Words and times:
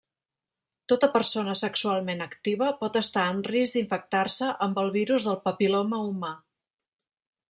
Tota 0.91 1.09
persona 1.15 1.51
sexualment 1.59 2.23
activa 2.25 2.69
pot 2.79 2.97
estar 3.03 3.27
en 3.35 3.43
risc 3.51 3.77
d'infectar-se 3.77 4.49
amb 4.67 4.83
el 4.85 4.93
virus 4.99 5.29
del 5.29 5.41
papil·loma 5.45 6.01
humà. 6.07 6.33